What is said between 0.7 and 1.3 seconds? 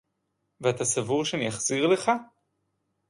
סבור